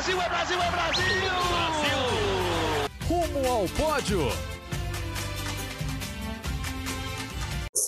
[0.00, 1.04] Brasil, é Brasil, é Brasil!
[1.50, 1.98] Brasil!
[3.06, 4.32] Rumo ao pódio.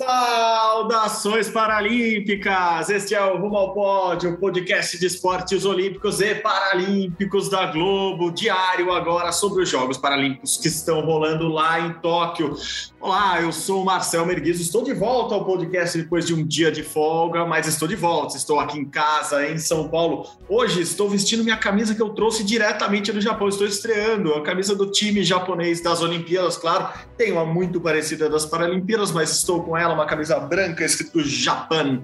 [0.05, 2.91] Saudações paralímpicas!
[2.91, 8.93] Este é o Rumo ao Pódio, podcast de esportes olímpicos e paralímpicos da Globo, diário
[8.93, 12.57] agora sobre os Jogos Paralímpicos que estão rolando lá em Tóquio.
[13.01, 16.73] Olá, eu sou o Marcel Merguizo, estou de volta ao podcast depois de um dia
[16.73, 20.27] de folga, mas estou de volta, estou aqui em casa, em São Paulo.
[20.49, 24.75] Hoje estou vestindo minha camisa que eu trouxe diretamente do Japão, estou estreando a camisa
[24.75, 29.77] do time japonês das Olimpíadas, claro, tem uma muito parecida das Paralimpíadas, mas estou com
[29.77, 32.03] ela ela uma camisa branca escrito Japan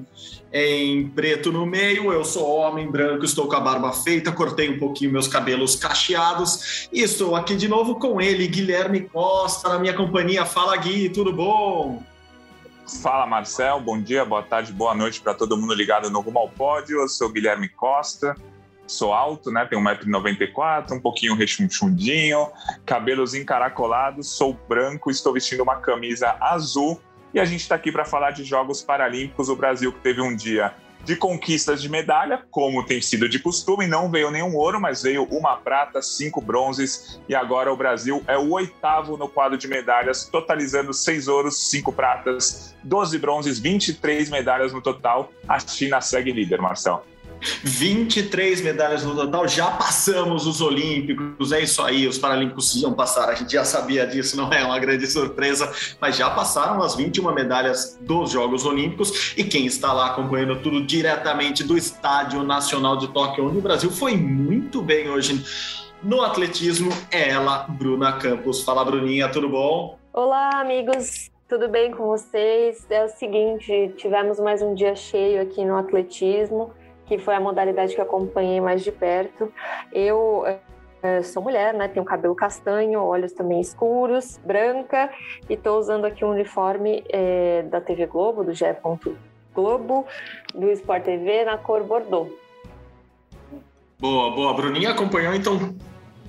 [0.52, 2.12] em preto no meio.
[2.12, 6.88] Eu sou homem branco, estou com a barba feita, cortei um pouquinho meus cabelos cacheados
[6.92, 10.46] e estou aqui de novo com ele, Guilherme Costa, na minha companhia.
[10.46, 12.02] Fala Gui, tudo bom?
[13.02, 16.48] Fala Marcel, bom dia, boa tarde, boa noite para todo mundo ligado no Rumo ao
[16.48, 17.00] Pódio.
[17.00, 18.34] Eu sou Guilherme Costa,
[18.86, 19.66] sou alto, né?
[19.66, 22.48] Tenho 1,94m, um pouquinho rechonchudinho,
[22.86, 26.98] cabelos encaracolados, sou branco, estou vestindo uma camisa azul
[27.32, 29.48] e a gente está aqui para falar de Jogos Paralímpicos.
[29.48, 33.86] O Brasil que teve um dia de conquistas de medalha, como tem sido de costume,
[33.86, 38.36] não veio nenhum ouro, mas veio uma prata, cinco bronzes, e agora o Brasil é
[38.36, 44.72] o oitavo no quadro de medalhas, totalizando seis ouros, cinco pratas, 12 bronzes, 23 medalhas
[44.72, 45.32] no total.
[45.48, 47.04] A China segue líder, Marcel.
[47.62, 53.28] 23 medalhas no total, já passamos os Olímpicos, é isso aí, os Paralímpicos iam passar,
[53.28, 57.32] a gente já sabia disso, não é uma grande surpresa, mas já passaram as 21
[57.32, 63.08] medalhas dos Jogos Olímpicos e quem está lá acompanhando tudo diretamente do Estádio Nacional de
[63.08, 65.44] Tóquio, onde o Brasil foi muito bem hoje
[66.02, 68.62] no atletismo, é ela, Bruna Campos.
[68.62, 69.98] Fala, Bruninha, tudo bom?
[70.12, 71.30] Olá, amigos.
[71.48, 72.86] Tudo bem com vocês?
[72.90, 76.72] É o seguinte, tivemos mais um dia cheio aqui no atletismo
[77.08, 79.50] que foi a modalidade que acompanhei mais de perto.
[79.90, 80.44] Eu
[81.02, 81.88] é, sou mulher, né?
[81.88, 85.10] Tenho cabelo castanho, olhos também escuros, branca,
[85.48, 88.66] e estou usando aqui um uniforme é, da TV Globo, do GE.
[89.54, 90.06] Globo,
[90.54, 92.30] do Sport TV, na cor Bordeaux.
[93.98, 94.54] Boa, boa.
[94.54, 95.74] Bruninha acompanhou então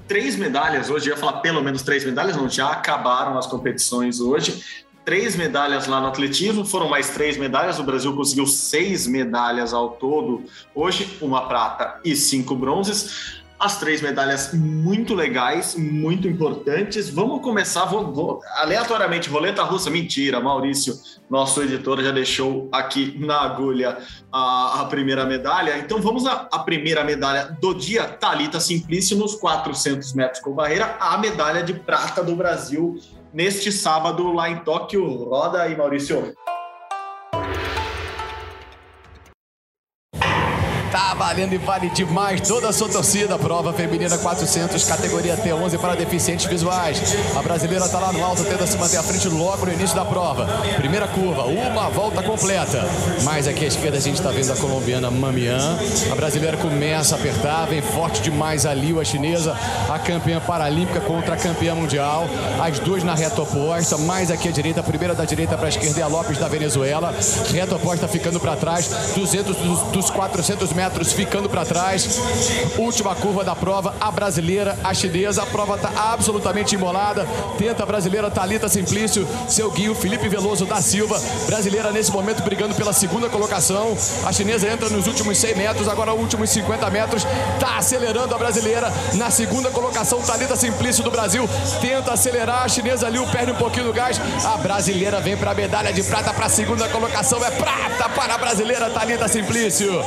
[0.07, 1.09] três medalhas hoje.
[1.09, 5.87] Eu ia falar pelo menos três medalhas, não, já acabaram as competições hoje três medalhas
[5.87, 7.79] lá no atletismo, foram mais três medalhas.
[7.79, 10.43] O Brasil conseguiu seis medalhas ao todo
[10.75, 13.41] hoje, uma prata e cinco bronzes.
[13.59, 17.09] As três medalhas muito legais, muito importantes.
[17.09, 20.93] Vamos começar, vou, vou, aleatoriamente, roleta russa, mentira, Maurício,
[21.27, 23.97] nosso editor, já deixou aqui na agulha
[24.31, 25.79] a, a primeira medalha.
[25.79, 31.17] Então vamos à, primeira medalha do dia, Talita Simplício, nos 400 metros com barreira, a
[31.17, 32.99] medalha de prata do Brasil
[33.33, 35.05] neste sábado lá em Tóquio.
[35.05, 36.33] Roda aí, Maurício.
[41.13, 43.37] Valendo e vale demais toda a sua torcida.
[43.37, 47.01] Prova feminina 400, categoria T11 para deficientes visuais.
[47.35, 50.05] A brasileira tá lá no alto, tenta se manter à frente logo no início da
[50.05, 50.47] prova.
[50.77, 52.85] Primeira curva, uma volta completa.
[53.23, 55.77] Mais aqui à esquerda a gente tá vendo a colombiana Mamian.
[56.11, 59.57] A brasileira começa a apertar, vem forte demais a Liu, a chinesa,
[59.89, 62.27] a campeã paralímpica contra a campeã mundial.
[62.61, 65.69] As duas na reta oposta, mais aqui à direita, a primeira da direita para a
[65.69, 67.13] esquerda é a Lopes da Venezuela.
[67.51, 72.19] Reta oposta ficando para trás, 200 dos, dos 400 metros ficando para trás.
[72.77, 75.43] Última curva da prova, a brasileira, a chinesa.
[75.43, 77.25] A prova está absolutamente embolada.
[77.57, 81.19] Tenta a brasileira Talita Simplício, seu guio Felipe Veloso da Silva.
[81.45, 83.97] Brasileira nesse momento brigando pela segunda colocação.
[84.25, 87.25] A chinesa entra nos últimos 100 metros, agora últimos 50 metros.
[87.53, 90.21] Está acelerando a brasileira na segunda colocação.
[90.21, 91.47] Talita Simplício do Brasil
[91.81, 92.63] tenta acelerar.
[92.63, 94.19] A chinesa ali perde um pouquinho do gás.
[94.43, 97.43] A brasileira vem para a medalha de prata para a segunda colocação.
[97.43, 100.03] É prata para a brasileira Talita Simplício.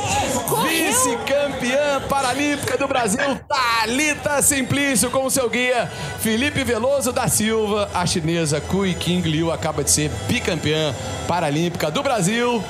[0.85, 5.89] Vice-campeã paralímpica do Brasil, Thalita Simplício, com seu guia
[6.19, 7.89] Felipe Veloso da Silva.
[7.93, 10.93] A chinesa Kui King Liu acaba de ser bicampeã
[11.25, 12.61] paralímpica do Brasil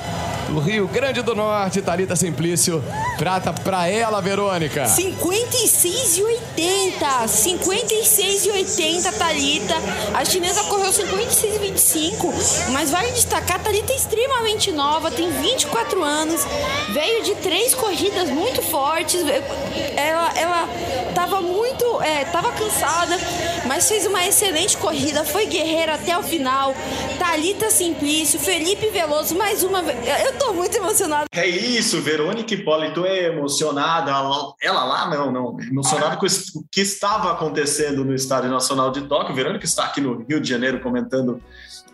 [0.60, 2.82] Rio Grande do Norte, Thalita Simplício.
[3.16, 4.86] Prata pra ela, Verônica.
[4.86, 7.28] 56 e 80.
[7.28, 9.74] 56 e 80, Thalita.
[10.14, 12.34] A chinesa correu 56 e 25,
[12.70, 16.44] mas vale destacar, a Thalita é extremamente nova, tem 24 anos,
[16.92, 19.20] veio de três corridas muito fortes.
[19.96, 20.68] Ela, ela
[21.14, 23.16] tava muito, é, tava cansada,
[23.66, 26.74] mas fez uma excelente corrida, foi guerreira até o final.
[27.18, 29.80] Thalita Simplício, Felipe Veloso, mais uma.
[29.80, 31.26] Eu Eu tô muito emocionada.
[31.32, 34.10] É isso, Verônica Hipólito é emocionada.
[34.60, 35.60] Ela, lá, não, não.
[35.60, 39.34] Emocionada com o que estava acontecendo no Estádio Nacional de Tóquio.
[39.34, 41.40] Verônica está aqui no Rio de Janeiro comentando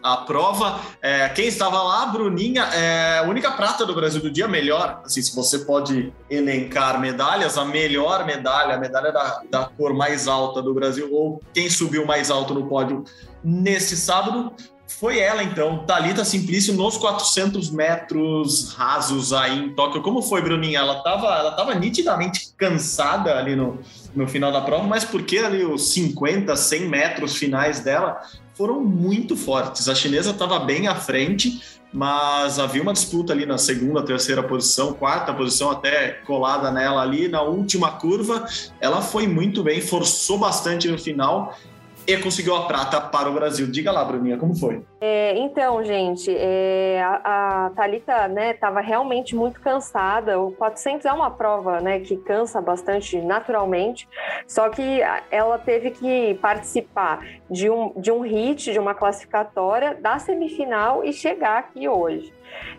[0.02, 0.80] a prova.
[1.00, 5.02] É, quem estava lá, Bruninha, é a única prata do Brasil do dia, melhor.
[5.04, 10.26] Assim, se você pode elencar medalhas, a melhor medalha, a medalha da, da cor mais
[10.26, 13.04] alta do Brasil, ou quem subiu mais alto no pódio
[13.42, 14.52] nesse sábado,
[14.98, 20.02] foi ela, então, Talita Simplício nos 400 metros rasos aí em Tóquio.
[20.02, 20.80] Como foi, Bruninha?
[20.80, 23.78] Ela estava ela tava nitidamente cansada ali no,
[24.14, 28.20] no final da prova, mas porque ali os 50, 100 metros finais dela
[28.54, 29.88] foram muito fortes.
[29.88, 34.92] A chinesa estava bem à frente, mas havia uma disputa ali na segunda, terceira posição,
[34.92, 38.44] quarta posição, até colada nela ali na última curva.
[38.80, 41.56] Ela foi muito bem, forçou bastante no final
[42.06, 43.66] e conseguiu a prata para o Brasil.
[43.66, 44.82] Diga lá, Bruninha, como foi?
[45.00, 50.38] É, então, gente, é, a, a Thalita estava né, realmente muito cansada.
[50.38, 54.08] O 400 é uma prova né, que cansa bastante naturalmente,
[54.46, 55.00] só que
[55.30, 61.12] ela teve que participar de um, de um hit, de uma classificatória da semifinal e
[61.12, 62.32] chegar aqui hoje.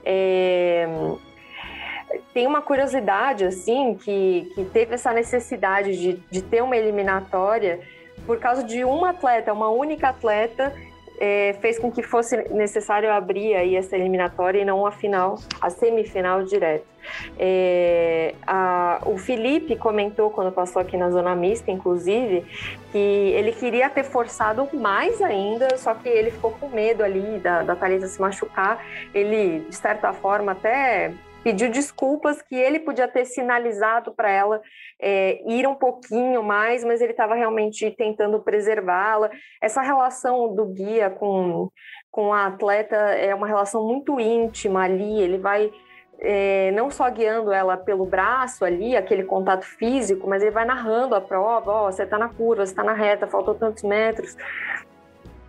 [0.03, 0.87] É,
[2.33, 7.79] tem uma curiosidade, assim, que, que teve essa necessidade de, de ter uma eliminatória
[8.25, 10.73] por causa de uma atleta, uma única atleta,
[11.23, 15.69] é, fez com que fosse necessário abrir aí essa eliminatória e não a final, a
[15.69, 16.83] semifinal direto.
[17.37, 22.43] É, a, o Felipe comentou quando passou aqui na zona mista, inclusive,
[22.91, 27.61] que ele queria ter forçado mais ainda, só que ele ficou com medo ali da,
[27.61, 28.83] da Thalita se machucar.
[29.13, 34.61] Ele, de certa forma, até pediu desculpas que ele podia ter sinalizado para ela
[34.99, 39.29] é, ir um pouquinho mais, mas ele estava realmente tentando preservá-la.
[39.61, 41.69] Essa relação do guia com,
[42.09, 45.71] com a atleta é uma relação muito íntima ali, ele vai
[46.23, 51.15] é, não só guiando ela pelo braço ali, aquele contato físico, mas ele vai narrando
[51.15, 54.37] a prova, ó, oh, você está na curva, você está na reta, faltou tantos metros.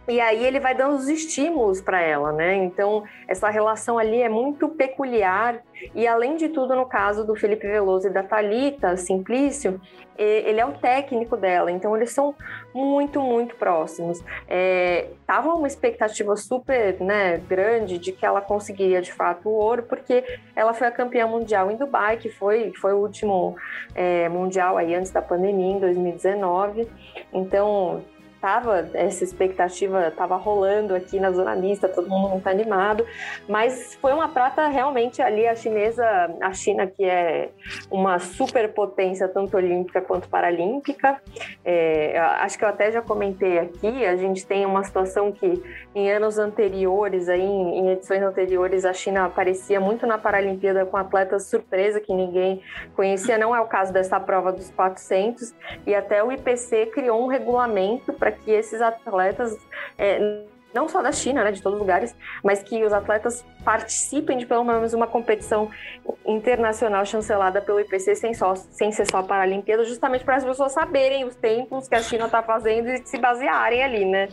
[0.09, 2.57] E aí ele vai dando os estímulos para ela, né?
[2.57, 5.63] Então, essa relação ali é muito peculiar.
[5.95, 9.81] E além de tudo, no caso do Felipe Veloso e da Talita Simplício,
[10.19, 11.71] ele é o técnico dela.
[11.71, 12.35] Então, eles são
[12.75, 14.23] muito, muito próximos.
[14.49, 19.85] É, tava uma expectativa super né, grande de que ela conseguiria de fato o ouro,
[19.85, 23.57] porque ela foi a campeã mundial em Dubai, que foi, foi o último
[23.95, 26.89] é, mundial aí antes da pandemia, em 2019.
[27.33, 28.03] Então,
[28.43, 33.07] tava, essa expectativa estava rolando aqui na zona mista, todo mundo muito animado,
[33.49, 36.05] mas foi uma prata realmente ali a chinesa,
[36.41, 37.51] a China que é
[37.89, 41.23] uma superpotência tanto olímpica quanto paralímpica.
[41.65, 45.63] É, acho que eu até já comentei aqui, a gente tem uma situação que
[45.95, 51.47] em anos anteriores, aí, em edições anteriores, a China aparecia muito na Paralimpíada com atletas
[51.47, 52.61] surpresa que ninguém
[52.97, 53.39] conhecia.
[53.39, 55.55] Não é o caso dessa prova dos 400
[55.87, 59.57] e até o IPC criou um regulamento para que esses atletas,
[59.99, 60.45] é,
[60.75, 64.47] não só da China, né, de todos os lugares, mas que os atletas participem de
[64.47, 65.71] pelo menos uma competição
[66.25, 71.25] internacional chancelada pelo IPC sem, só, sem ser só Paralimpíada, justamente para as pessoas saberem
[71.25, 74.29] os tempos que a China está fazendo e se basearem ali, né?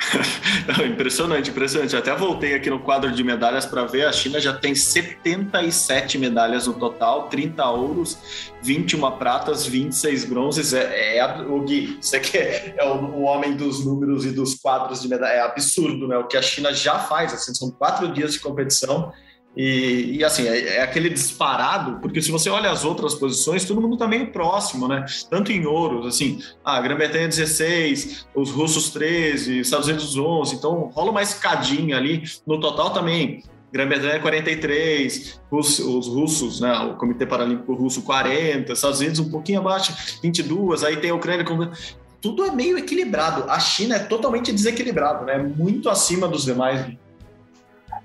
[0.86, 1.96] impressionante, impressionante.
[1.96, 4.06] Até voltei aqui no quadro de medalhas para ver.
[4.06, 8.18] A China já tem 77 medalhas no total, 30 ouros,
[8.62, 10.72] 21 pratas, 26 bronzes.
[10.72, 14.54] É, é o Gui, você que é, é o, o, homem dos números e dos
[14.54, 15.32] quadros de medalha.
[15.32, 16.16] É absurdo, né?
[16.16, 17.32] O que a China já faz.
[17.32, 19.12] Assim, são quatro dias de competição
[19.56, 23.80] e, e, assim, é, é, aquele disparado, porque se você olha as outras posições, todo
[23.80, 25.04] mundo está meio próximo, né?
[25.28, 31.10] Tanto em ouros, assim, a Grã-Bretanha 16, os russos 13, Estados Unidos 11, então rola
[31.10, 32.22] uma escadinha ali.
[32.46, 33.42] No total também,
[33.72, 36.72] Grã-Bretanha 43, os, os russos, né?
[36.78, 39.92] O Comitê Paralímpico Russo 40, Estados Unidos um pouquinho abaixo,
[40.22, 41.70] 22, aí tem a Ucrânia com
[42.20, 43.50] tudo é meio equilibrado.
[43.50, 45.38] A China é totalmente desequilibrado, né?
[45.38, 46.86] Muito acima dos demais.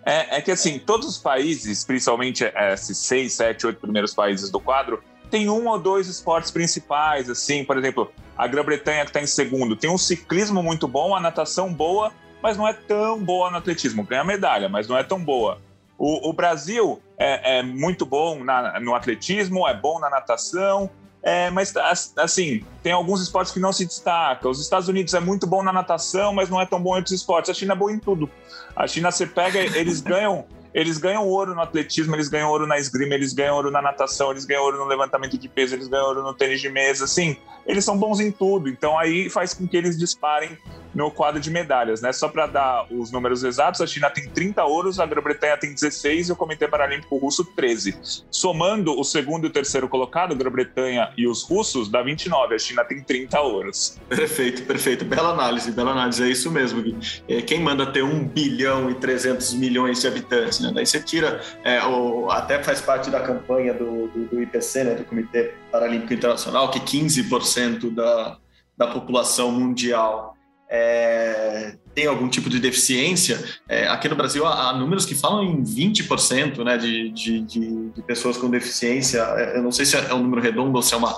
[0.06, 2.44] É, é, que assim, todos os países, principalmente
[2.74, 7.66] esses seis, sete, oito primeiros países do quadro, tem um ou dois esportes principais, assim,
[7.66, 11.74] por exemplo, a Grã-Bretanha que está em segundo, tem um ciclismo muito bom, a natação
[11.74, 15.60] boa, mas não é tão boa no atletismo, ganha medalha, mas não é tão boa.
[15.98, 20.90] O, o Brasil é, é, muito bom na, no atletismo, é bom na natação,
[21.25, 21.74] é, mas
[22.17, 24.51] assim, tem alguns esportes que não se destacam.
[24.51, 27.15] Os Estados Unidos é muito bom na natação, mas não é tão bom em outros
[27.15, 27.50] esportes.
[27.50, 28.29] A China é boa em tudo.
[28.75, 32.77] A China você pega, eles ganham, eles ganham ouro no atletismo, eles ganham ouro na
[32.77, 36.05] esgrima, eles ganham ouro na natação, eles ganham ouro no levantamento de peso, eles ganham
[36.05, 37.36] ouro no tênis de mesa, assim,
[37.66, 38.70] eles são bons em tudo.
[38.70, 40.58] Então aí faz com que eles disparem
[40.96, 42.14] no quadro de medalhas, né?
[42.14, 46.30] Só para dar os números exatos, a China tem 30 ouros, a Grã-Bretanha tem 16
[46.30, 47.98] e o Comitê Paralímpico Russo 13.
[48.32, 52.56] Somando o segundo e o terceiro colocado, Grã-Bretanha e os russos, dá 29.
[52.56, 54.00] A China tem 30 ouros.
[54.08, 55.04] Perfeito, perfeito.
[55.04, 56.24] Bela análise, bela análise.
[56.24, 56.96] É isso mesmo, Gui.
[57.28, 60.72] É, quem manda ter 1 bilhão e 300 milhões de habitantes, né?
[60.74, 64.96] Daí você tira, é, o, até faz parte da campanha do, do, do IPC, né?
[64.96, 68.38] Do Comitê Paralímpico Internacional, que 15% da,
[68.78, 70.36] da população mundial
[70.70, 73.44] é, tem algum tipo de deficiência.
[73.68, 77.90] É, aqui no Brasil há, há, números que falam em 20% né, de, de, de,
[77.92, 79.20] de, pessoas com deficiência.
[79.38, 81.16] É, eu não sei se é um número redondo ou se é uma,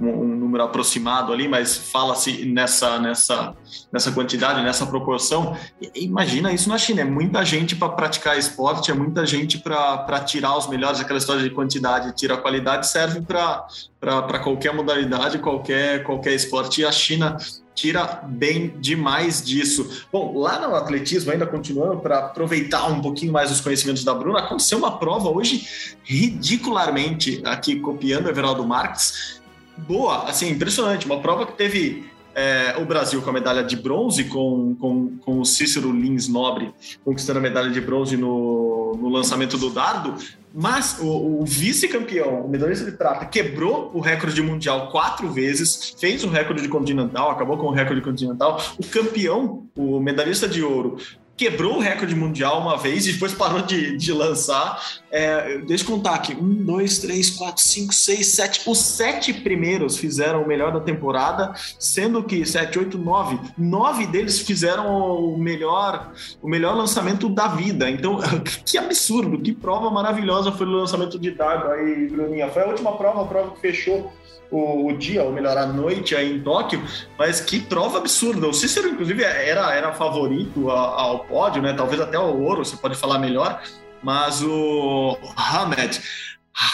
[0.00, 3.54] um, um número aproximado ali, mas fala-se nessa, nessa,
[3.92, 5.56] nessa quantidade, nessa proporção.
[5.94, 10.56] Imagina isso na China: é muita gente para praticar esporte, é muita gente para tirar
[10.56, 11.00] os melhores.
[11.00, 16.80] Aquela história de quantidade tira a qualidade serve para qualquer modalidade, qualquer, qualquer esporte.
[16.80, 17.36] E a China
[17.80, 20.04] tira bem demais disso.
[20.12, 24.40] Bom, lá no atletismo, ainda continuando para aproveitar um pouquinho mais os conhecimentos da Bruna,
[24.40, 29.39] aconteceu uma prova hoje ridicularmente, aqui copiando o Everaldo Marques,
[29.86, 34.24] boa, assim, impressionante, uma prova que teve é, o Brasil com a medalha de bronze,
[34.24, 36.72] com, com, com o Cícero Lins Nobre
[37.04, 40.14] conquistando a medalha de bronze no, no lançamento do dardo,
[40.54, 46.24] mas o, o vice-campeão, o medalhista de prata, quebrou o recorde mundial quatro vezes, fez
[46.24, 48.60] o recorde continental, acabou com o recorde continental.
[48.78, 50.96] O campeão, o medalhista de ouro,
[51.40, 54.78] quebrou o recorde mundial uma vez e depois parou de, de lançar.
[55.10, 58.60] É, deixa eu contar aqui: um, dois, três, quatro, cinco, seis, sete.
[58.66, 64.38] Os sete primeiros fizeram o melhor da temporada, sendo que sete, oito, nove, nove deles
[64.38, 67.88] fizeram o melhor, o melhor lançamento da vida.
[67.88, 68.18] Então,
[68.66, 72.50] que absurdo, que prova maravilhosa foi o lançamento de Dago aí, Bruninha.
[72.50, 74.12] Foi a última prova, a prova que fechou
[74.50, 76.82] o, o, dia, ou melhor, a noite aí em Tóquio,
[77.18, 78.48] mas que prova absurda.
[78.48, 81.72] O Cícero, inclusive, era, era favorito ao pódio, né?
[81.72, 83.62] Talvez até ao ouro, você pode falar melhor,
[84.02, 86.00] mas o Hamed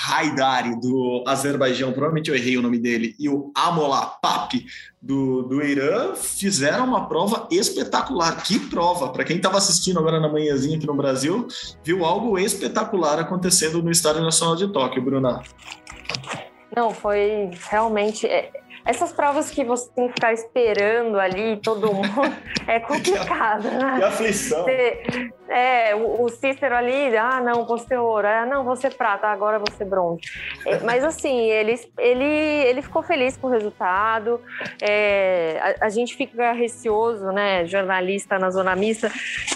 [0.08, 4.66] Haidari, do Azerbaijão, provavelmente eu errei o nome dele, e o Amola Papi,
[5.00, 8.42] do, do Irã, fizeram uma prova espetacular.
[8.42, 9.10] Que prova!
[9.10, 11.46] Para quem estava assistindo agora na manhãzinha aqui no Brasil,
[11.84, 15.42] viu algo espetacular acontecendo no Estádio Nacional de Tóquio, Bruna.
[16.76, 18.26] Não, foi realmente.
[18.26, 18.50] É,
[18.84, 22.06] essas provas que você tem que ficar esperando ali, todo mundo,
[22.68, 23.96] é complicado, né?
[23.96, 24.62] Que aflição.
[24.62, 29.58] Você, é, o, o Cícero ali, ah, não, você ouro, ah, não, você prata, agora
[29.58, 30.20] você bronze.
[30.66, 34.38] É, mas assim, ele, ele, ele ficou feliz com o resultado.
[34.82, 39.10] É, a, a gente fica receoso, né, jornalista na zona mista,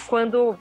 [0.07, 0.57] quando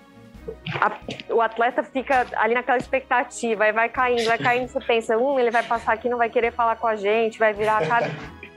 [0.81, 5.39] a, o atleta fica ali naquela expectativa, e vai caindo, vai caindo, você pensa, um,
[5.39, 8.11] ele vai passar aqui, não vai querer falar com a gente, vai virar a cara.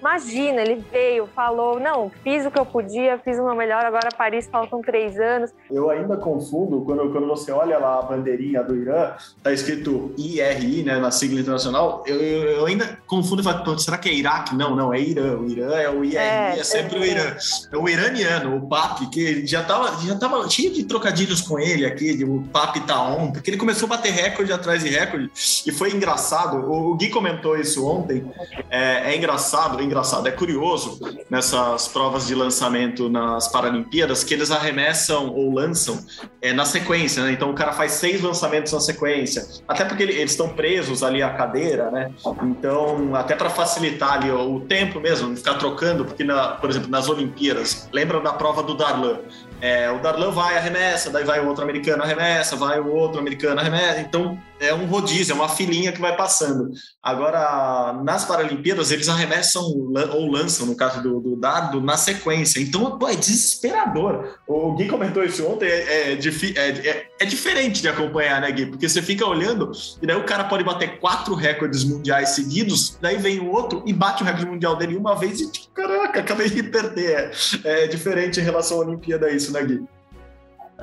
[0.03, 4.09] Imagina, ele veio, falou, não, fiz o que eu podia, fiz o meu melhor, agora
[4.11, 5.51] Paris faltam três anos.
[5.71, 10.83] Eu ainda confundo, quando, quando você olha lá a bandeirinha do Irã, tá escrito IRI,
[10.83, 14.53] né, na sigla internacional, eu, eu, eu ainda confundo e falo, será que é Iraque?
[14.53, 15.37] Não, não, é Irã.
[15.37, 17.37] O Irã é o IRI, é, é sempre é, o Irã.
[17.71, 21.85] É o iraniano, o PAP, que já tava, já tava cheio de trocadilhos com ele
[21.85, 25.31] aqui, de, o PAP Taon, porque ele começou a bater recorde atrás de recorde,
[25.65, 26.57] e foi engraçado.
[26.57, 28.29] O, o Gui comentou isso ontem,
[28.69, 29.92] é, é engraçado, é engraçado,
[30.25, 35.99] é curioso nessas provas de lançamento nas Paralimpíadas que eles arremessam ou lançam
[36.41, 37.31] é, na sequência, né?
[37.31, 41.29] Então o cara faz seis lançamentos na sequência, até porque eles estão presos ali à
[41.29, 42.11] cadeira, né?
[42.43, 46.89] Então, até para facilitar ali o, o tempo mesmo, ficar trocando, porque, na, por exemplo,
[46.89, 49.19] nas Olimpíadas, lembra da prova do Darlan?
[49.61, 53.59] É, o Darlan vai, arremessa, daí vai o outro americano, arremessa, vai o outro americano,
[53.59, 54.01] arremessa.
[54.01, 56.71] Então, é um rodízio, é uma filinha que vai passando.
[57.01, 62.59] Agora, nas Paralimpíadas, eles arremessam ou lançam, no caso do, do dardo, na sequência.
[62.59, 64.37] Então, pô, é desesperador.
[64.47, 66.19] O Gui comentou isso ontem, é, é,
[66.55, 68.67] é, é, diferente de acompanhar, né, Gui?
[68.67, 73.17] Porque você fica olhando e daí o cara pode bater quatro recordes mundiais seguidos, daí
[73.17, 76.49] vem o outro e bate o recorde mundial dele uma vez e, tipo, caraca, acabei
[76.49, 77.31] de perder.
[77.63, 79.83] É, é diferente em relação à Olimpíada isso, né, Gui?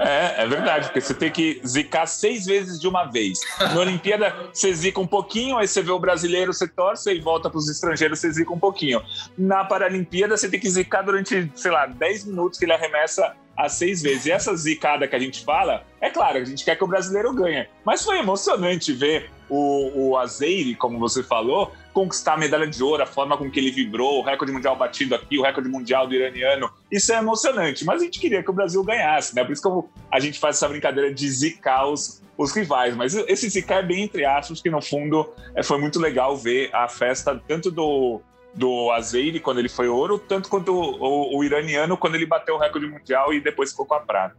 [0.00, 3.38] É, é verdade, porque você tem que zicar seis vezes de uma vez.
[3.58, 7.50] Na Olimpíada, você zica um pouquinho, aí você vê o brasileiro, você torce e volta
[7.50, 9.02] para os estrangeiros, você zica um pouquinho.
[9.36, 13.72] Na Paralimpíada, você tem que zicar durante, sei lá, 10 minutos que ele arremessa as
[13.72, 14.24] seis vezes.
[14.24, 17.34] E essa zicada que a gente fala, é claro, a gente quer que o brasileiro
[17.34, 17.68] ganhe.
[17.84, 23.02] Mas foi emocionante ver o, o Azeire, como você falou, conquistar a medalha de ouro,
[23.02, 26.14] a forma com que ele vibrou, o recorde mundial batido aqui, o recorde mundial do
[26.14, 26.70] iraniano.
[26.90, 29.44] Isso é emocionante, mas a gente queria que o Brasil ganhasse, né?
[29.44, 32.94] Por isso que a gente faz essa brincadeira de zicar os, os rivais.
[32.96, 36.70] Mas esse zicar é bem entre aspas, que no fundo é, foi muito legal ver
[36.72, 38.20] a festa tanto do
[38.52, 42.56] do Azeire quando ele foi ouro, tanto quanto o, o, o, iraniano quando ele bateu
[42.56, 44.34] o recorde mundial e depois ficou com a prata.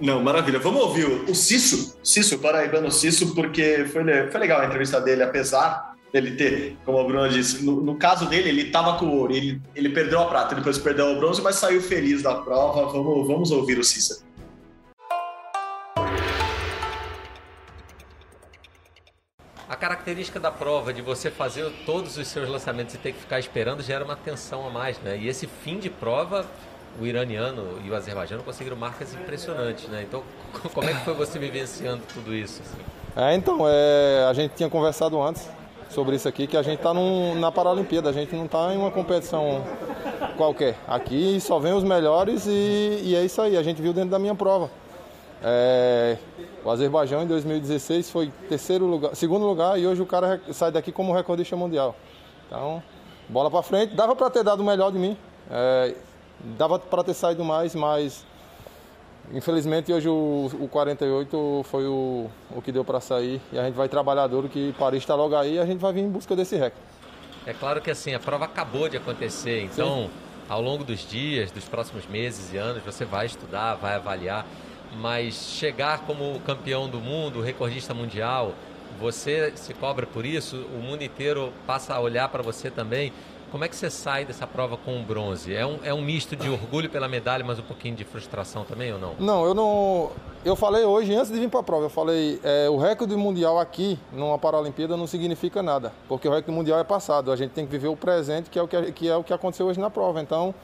[0.00, 0.58] Não, maravilha.
[0.58, 5.22] Vamos ouvir o, o Cício, Cício, paraibano Cício, porque foi, foi legal a entrevista dele,
[5.22, 9.18] apesar dele ter, como o Bruno disse, no, no caso dele, ele estava com o
[9.18, 12.86] ouro, ele, ele perdeu a prata, depois perdeu o bronze, mas saiu feliz da prova.
[12.86, 14.24] Vamos, vamos ouvir o Cício.
[19.68, 23.38] A característica da prova de você fazer todos os seus lançamentos e ter que ficar
[23.38, 25.18] esperando gera uma tensão a mais, né?
[25.18, 26.46] E esse fim de prova,
[26.98, 30.06] o iraniano e o azerbaijano conseguiram marcas impressionantes, né?
[30.08, 30.22] Então,
[30.72, 32.62] como é que foi você vivenciando tudo isso?
[32.62, 32.82] Assim?
[33.16, 35.46] É, então, é, a gente tinha conversado antes
[35.90, 38.90] sobre isso aqui, que a gente está na Paralimpíada, a gente não está em uma
[38.90, 39.64] competição
[40.36, 40.76] qualquer.
[40.86, 44.18] Aqui só vem os melhores e, e é isso aí, a gente viu dentro da
[44.18, 44.70] minha prova.
[45.42, 46.16] É,
[46.64, 50.90] o Azerbaijão em 2016 foi terceiro lugar, segundo lugar e hoje o cara sai daqui
[50.90, 51.94] como recordista mundial.
[52.46, 52.82] Então,
[53.28, 53.94] bola para frente.
[53.94, 55.16] Dava para ter dado o melhor de mim,
[55.50, 55.94] é,
[56.56, 58.24] dava para ter saído mais, mas
[59.32, 63.74] infelizmente hoje o, o 48 foi o, o que deu para sair e a gente
[63.74, 66.34] vai trabalhar duro que Paris está logo aí e a gente vai vir em busca
[66.36, 66.86] desse recorde.
[67.46, 70.10] É claro que assim a prova acabou de acontecer, então Sim.
[70.48, 74.44] ao longo dos dias, dos próximos meses e anos você vai estudar, vai avaliar
[74.94, 78.54] mas chegar como campeão do mundo, recordista mundial,
[78.98, 83.12] você se cobra por isso, o mundo inteiro passa a olhar para você também.
[83.50, 85.54] Como é que você sai dessa prova com o bronze?
[85.54, 88.92] É um, é um misto de orgulho pela medalha, mas um pouquinho de frustração também
[88.92, 89.14] ou não?
[89.18, 90.10] Não, eu não.
[90.44, 93.58] Eu falei hoje, antes de vir para a prova, eu falei: é, o recorde mundial
[93.58, 97.30] aqui, numa Paralimpíada, não significa nada, porque o recorde mundial é passado.
[97.30, 99.32] A gente tem que viver o presente, que é o que, que, é o que
[99.32, 100.20] aconteceu hoje na prova.
[100.20, 100.54] Então,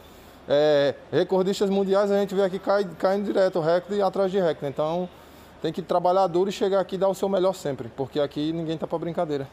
[0.48, 4.66] é, recordistas mundiais a gente vê aqui cai, caindo direto, recorde atrás de recorde.
[4.66, 5.08] Então
[5.60, 8.52] tem que trabalhar duro e chegar aqui e dar o seu melhor sempre, porque aqui
[8.52, 9.48] ninguém tá para brincadeira.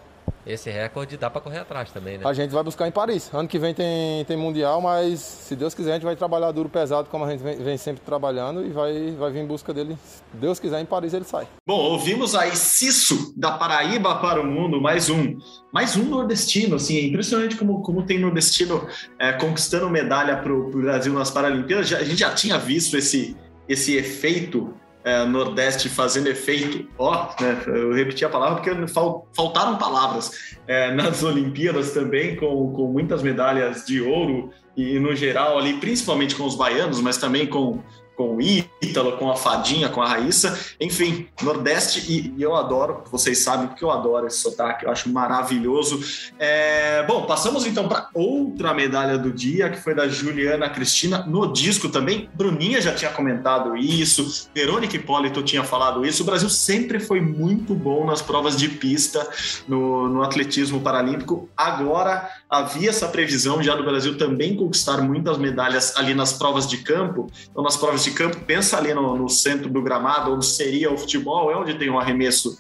[0.46, 2.24] Esse recorde dá para correr atrás também, né?
[2.26, 3.30] A gente vai buscar em Paris.
[3.34, 6.70] Ano que vem tem, tem Mundial, mas se Deus quiser a gente vai trabalhar duro,
[6.70, 9.98] pesado, como a gente vem, vem, sempre trabalhando e vai, vai vir em busca dele.
[10.04, 11.48] Se Deus quiser, em Paris ele sai.
[11.68, 15.38] Bom, ouvimos aí Cisso, da Paraíba para o mundo, mais um.
[15.72, 18.88] Mais um nordestino, assim, é impressionante como, como tem nordestino
[19.20, 21.94] é, conquistando medalha para o Brasil nas Paralimpíadas.
[21.94, 27.94] a gente já tinha visto esse, esse efeito é, Nordeste fazendo efeito, ó, né, eu
[27.94, 28.94] repeti a palavra porque
[29.34, 35.58] faltaram palavras é, nas Olimpíadas também, com, com muitas medalhas de ouro e no geral
[35.58, 37.82] ali, principalmente com os baianos, mas também com
[38.20, 43.02] com o Ítalo, com a Fadinha, com a Raíssa, enfim, Nordeste, e, e eu adoro,
[43.10, 46.02] vocês sabem porque eu adoro esse sotaque, eu acho maravilhoso.
[46.38, 51.54] É, bom, passamos então para outra medalha do dia, que foi da Juliana Cristina, no
[51.54, 52.30] disco também.
[52.34, 56.24] Bruninha já tinha comentado isso, Verônica Hipólito tinha falado isso.
[56.24, 59.26] O Brasil sempre foi muito bom nas provas de pista,
[59.66, 61.48] no, no atletismo paralímpico.
[61.56, 66.80] Agora havia essa previsão já do Brasil também conquistar muitas medalhas ali nas provas de
[66.80, 70.92] campo, então nas provas de campo, pensa ali no, no centro do gramado, onde seria
[70.92, 72.58] o futebol, é onde tem um arremesso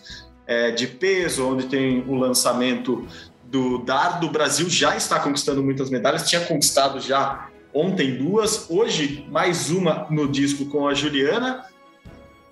[0.47, 3.07] é, de peso, onde tem o lançamento
[3.43, 4.27] do dardo.
[4.27, 10.07] O Brasil já está conquistando muitas medalhas, tinha conquistado já ontem duas, hoje mais uma
[10.09, 11.65] no disco com a Juliana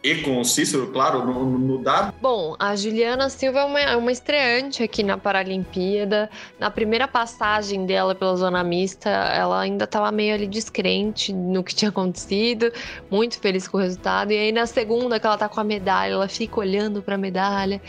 [0.04, 2.14] e com o Cícero, claro, no, no dado.
[2.22, 6.30] Bom, a Juliana Silva é uma, é uma estreante aqui na Paralimpíada.
[6.60, 11.76] Na primeira passagem dela pela zona mista, ela ainda estava meio ali descrente no que
[11.76, 12.72] tinha acontecido,
[13.10, 14.32] muito feliz com o resultado.
[14.32, 17.18] E aí na segunda, que ela tá com a medalha, ela fica olhando para a
[17.18, 17.82] medalha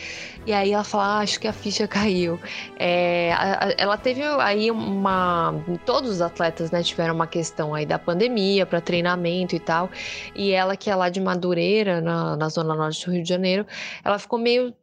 [0.49, 2.40] e aí ela fala: ah, acho que a ficha caiu.
[2.79, 5.55] É, a, a, ela teve aí uma.
[5.85, 9.90] Todos os atletas né, tiveram uma questão aí da pandemia para treinamento e tal.
[10.35, 13.66] E ela, que é lá de Madureira, na, na zona norte do Rio de Janeiro,
[14.04, 14.74] ela ficou meio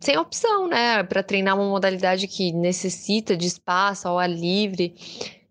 [0.00, 4.94] sem opção, né, para treinar uma modalidade que necessita de espaço ao ar livre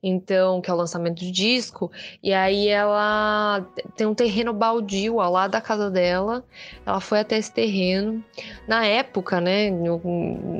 [0.03, 1.91] então, que é o lançamento do disco,
[2.23, 3.63] e aí ela
[3.95, 6.43] tem um terreno baldio ao lado da casa dela.
[6.85, 8.23] Ela foi até esse terreno.
[8.67, 10.01] Na época, né, no,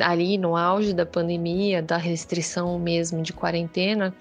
[0.02, 4.14] ali no auge da pandemia, da restrição mesmo de quarentena,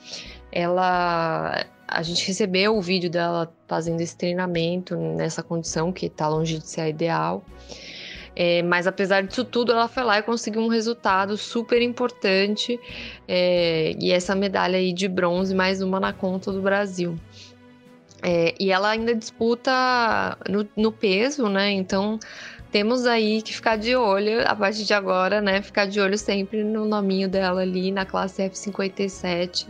[0.50, 6.58] ela a gente recebeu o vídeo dela fazendo esse treinamento nessa condição que está longe
[6.58, 7.44] de ser a ideal.
[8.34, 12.78] É, mas apesar disso tudo, ela foi lá e conseguiu um resultado super importante.
[13.26, 17.16] É, e essa medalha aí de bronze, mais uma na conta do Brasil.
[18.22, 21.70] É, e ela ainda disputa no, no, peso, né?
[21.72, 22.18] Então
[22.70, 25.60] temos aí que ficar de olho a partir de agora, né?
[25.60, 29.66] Ficar de olho sempre no nominho dela ali na classe F57,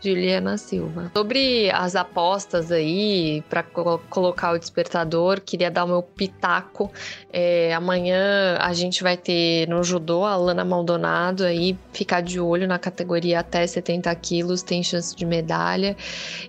[0.00, 1.10] Juliana Silva.
[1.16, 6.92] Sobre as apostas aí, para colocar o despertador, queria dar o meu pitaco.
[7.32, 12.66] É, amanhã a gente vai ter no judô a Lana Maldonado aí, ficar de olho
[12.66, 15.96] na categoria até 70 quilos, tem chance de medalha.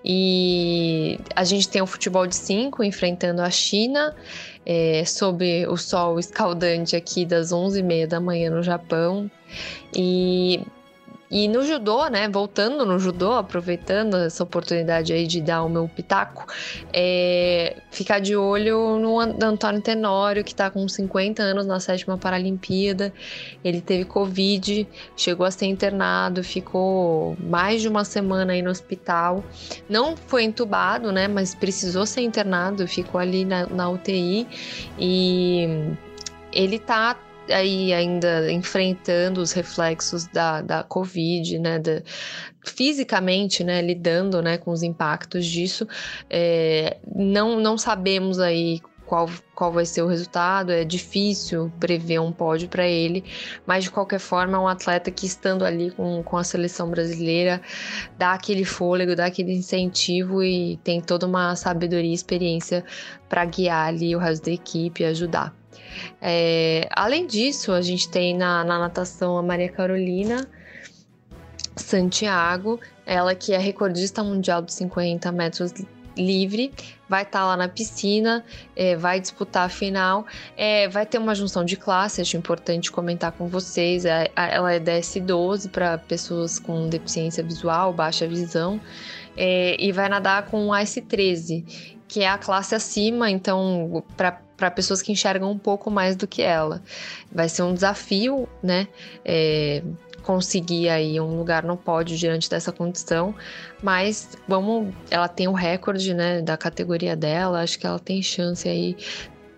[0.04, 4.14] E a gente tem o futebol de 5 enfrentando a China
[4.66, 9.30] é, sob o sol escaldante aqui das 11h30 da manhã no Japão.
[9.96, 10.62] E
[11.34, 15.88] e no judô, né, voltando no judô, aproveitando essa oportunidade aí de dar o meu
[15.88, 16.46] pitaco,
[16.94, 23.12] é, ficar de olho no Antônio Tenório, que está com 50 anos na sétima Paralimpíada.
[23.66, 29.44] Ele teve Covid, chegou a ser internado, ficou mais de uma semana aí no hospital.
[29.90, 34.48] Não foi entubado, né, mas precisou ser internado, ficou ali na, na UTI
[35.00, 35.96] e
[36.52, 37.18] ele tá
[37.50, 42.02] aí ainda enfrentando os reflexos da, da Covid, né, da,
[42.66, 45.88] fisicamente, né, lidando, né, com os impactos disso,
[46.30, 52.32] é, não, não sabemos aí qual, qual vai ser o resultado, é difícil prever um
[52.32, 53.24] pódio para ele,
[53.66, 57.62] mas de qualquer forma é um atleta que estando ali com, com a seleção brasileira
[58.18, 62.84] dá aquele fôlego, dá aquele incentivo e tem toda uma sabedoria e experiência
[63.30, 65.54] para guiar ali o resto da equipe e ajudar.
[66.22, 70.48] É, além disso, a gente tem na, na natação a Maria Carolina
[71.76, 75.74] Santiago, ela que é recordista mundial dos 50 metros
[76.16, 76.72] livre,
[77.10, 78.44] vai estar tá lá na piscina,
[78.76, 80.26] é, vai disputar a final,
[80.56, 84.80] é, vai ter uma junção de classe, acho importante comentar com vocês, é, ela é
[84.80, 88.80] DS12 para pessoas com deficiência visual, baixa visão,
[89.36, 94.40] é, e vai nadar com o Ice 13, que é a classe acima, então para
[94.64, 96.82] para pessoas que enxergam um pouco mais do que ela.
[97.30, 98.88] Vai ser um desafio, né?
[99.26, 99.84] É,
[100.22, 103.36] conseguir aí um lugar no pódio diante dessa condição,
[103.82, 108.70] mas vamos, ela tem o recorde, né, da categoria dela, acho que ela tem chance
[108.70, 108.96] aí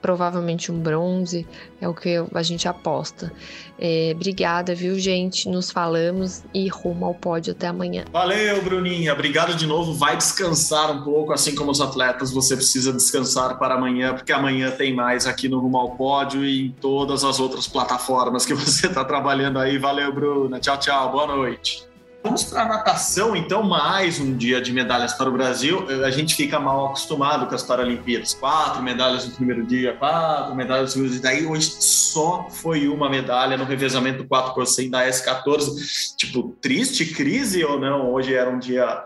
[0.05, 1.47] provavelmente um bronze,
[1.81, 3.33] é o que a gente aposta.
[3.79, 5.49] É, obrigada, viu, gente?
[5.49, 8.05] Nos falamos e rumo ao pódio até amanhã.
[8.13, 9.13] Valeu, Bruninha.
[9.13, 9.95] Obrigado de novo.
[9.95, 14.69] Vai descansar um pouco, assim como os atletas, você precisa descansar para amanhã, porque amanhã
[14.69, 18.85] tem mais aqui no Rumo ao Pódio e em todas as outras plataformas que você
[18.85, 19.79] está trabalhando aí.
[19.79, 20.59] Valeu, Bruna.
[20.59, 21.11] Tchau, tchau.
[21.11, 21.84] Boa noite.
[22.25, 25.85] Vamos para a natação, então, mais um dia de medalhas para o Brasil.
[26.03, 28.33] A gente fica mal acostumado com as Paralimpíadas.
[28.33, 31.21] Quatro medalhas no primeiro dia, quatro medalhas no segundo dia.
[31.21, 36.15] Daí hoje só foi uma medalha no revezamento 4 por 100 da S14.
[36.17, 38.11] Tipo, triste crise ou não?
[38.11, 39.03] Hoje era um dia...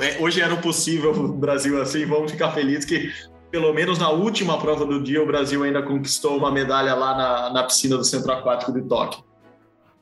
[0.00, 2.06] É, hoje era possível o Brasil assim.
[2.06, 3.12] Vamos ficar felizes que
[3.50, 7.52] pelo menos na última prova do dia, o Brasil ainda conquistou uma medalha lá na,
[7.52, 9.22] na piscina do Centro Aquático de Tóquio.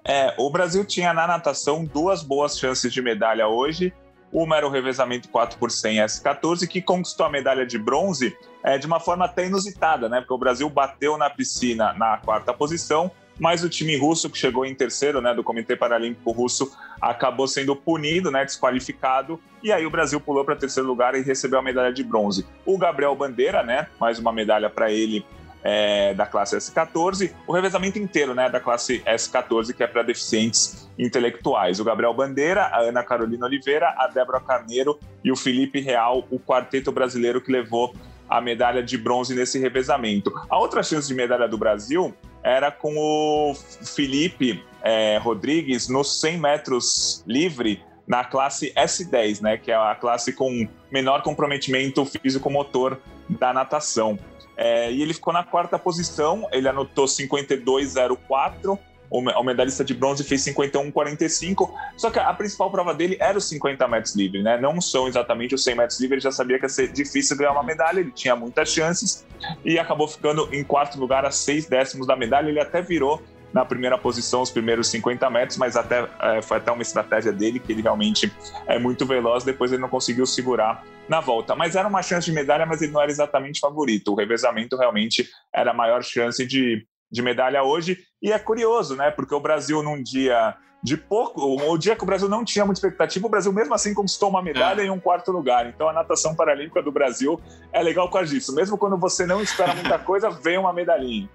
[0.05, 3.93] É, o Brasil tinha na natação duas boas chances de medalha hoje.
[4.33, 8.79] Uma era o revezamento 4 por 100 S14, que conquistou a medalha de bronze é,
[8.79, 10.21] de uma forma até inusitada, né?
[10.21, 13.11] Porque o Brasil bateu na piscina na quarta posição,
[13.41, 17.75] mas o time russo, que chegou em terceiro, né, do Comitê Paralímpico Russo, acabou sendo
[17.75, 21.91] punido, né, desqualificado, e aí o Brasil pulou para terceiro lugar e recebeu a medalha
[21.91, 22.47] de bronze.
[22.67, 25.25] O Gabriel Bandeira, né, mais uma medalha para ele
[25.63, 30.89] é, da classe S14, o revezamento inteiro né, da classe S14, que é para deficientes
[30.99, 31.81] intelectuais.
[31.81, 36.39] O Gabriel Bandeira, a Ana Carolina Oliveira, a Débora Carneiro e o Felipe Real, o
[36.39, 37.95] quarteto brasileiro que levou
[38.29, 40.33] a medalha de bronze nesse revezamento.
[40.49, 46.39] A outra chance de medalha do Brasil era com o Felipe é, Rodrigues nos 100
[46.39, 53.53] metros livre na classe S10, né, que é a classe com menor comprometimento físico-motor da
[53.53, 54.19] natação.
[54.63, 58.79] É, e ele ficou na quarta posição, ele anotou 52,04.
[59.13, 61.69] O medalhista de bronze fez 51,45.
[61.97, 64.61] Só que a principal prova dele era os 50 metros livre, né?
[64.61, 66.17] Não são exatamente os 100 metros livre.
[66.17, 69.27] Ele já sabia que ia ser difícil ganhar uma medalha, ele tinha muitas chances
[69.65, 72.51] e acabou ficando em quarto lugar a seis décimos da medalha.
[72.51, 73.21] Ele até virou
[73.53, 77.59] na primeira posição os primeiros 50 metros, mas até é, foi até uma estratégia dele
[77.59, 78.33] que ele realmente
[78.67, 79.45] é muito veloz.
[79.45, 82.93] Depois ele não conseguiu segurar na volta, mas era uma chance de medalha, mas ele
[82.93, 84.13] não era exatamente favorito.
[84.13, 87.99] O revezamento realmente era a maior chance de, de medalha hoje.
[88.23, 89.11] E é curioso, né?
[89.11, 92.79] Porque o Brasil num dia de pouco, o dia que o Brasil não tinha muita
[92.79, 95.67] expectativa, o Brasil mesmo assim conquistou uma medalha em um quarto lugar.
[95.67, 97.39] Então a natação paralímpica do Brasil
[97.73, 98.55] é legal com isso.
[98.55, 101.29] Mesmo quando você não espera muita coisa, vem uma medalhinha.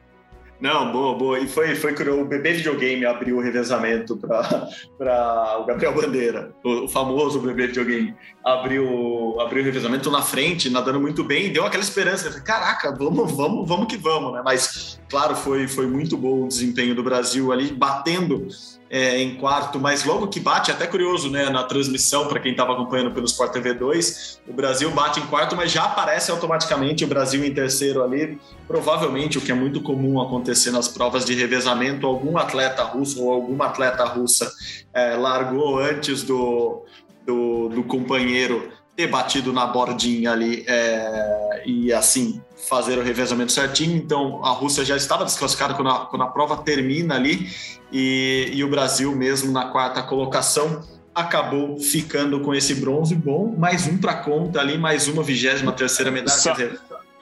[0.59, 1.39] Não, boa, boa.
[1.39, 2.21] E foi, foi curioso.
[2.21, 8.15] O bebê videogame abriu o revezamento para o Gabriel Bandeira, o, o, famoso bebê videogame.
[8.43, 12.29] Abriu, abriu o revezamento na frente, nadando muito bem, deu aquela esperança.
[12.29, 14.41] Falei, Caraca, vamos, vamos, vamos que vamos, né?
[14.43, 18.47] Mas, claro, foi, foi muito bom o desempenho do Brasil ali, batendo
[18.89, 22.73] é, em quarto, mas logo que bate, até curioso, né, na transmissão, para quem estava
[22.73, 27.07] acompanhando pelo Sport TV 2, o Brasil bate em quarto, mas já aparece automaticamente o
[27.07, 28.39] Brasil em terceiro ali.
[28.67, 33.33] Provavelmente, o que é muito comum acontecer nas provas de revezamento, algum atleta russo ou
[33.33, 34.51] alguma atleta russa
[34.93, 36.83] é, largou antes do,
[37.25, 43.95] do, do companheiro ter batido na bordinha ali é, e assim fazer o revezamento certinho.
[43.95, 47.49] Então a Rússia já estava desclassificada quando a, quando a prova termina ali
[47.91, 50.81] e, e o Brasil mesmo na quarta colocação
[51.13, 56.11] acabou ficando com esse bronze bom, mais um para conta ali, mais uma vigésima terceira
[56.11, 56.37] medalha.
[56.37, 56.53] Só...